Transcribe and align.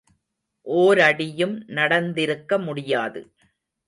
ஓரடியும் 0.65 1.53
நடந்திருக்க 1.67 2.57
முடியாது. 2.57 3.21